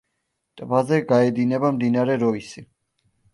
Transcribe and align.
ტბაზე 0.61 0.97
გაედინება 1.11 1.71
მდინარე 1.77 2.17
როისი. 2.25 2.65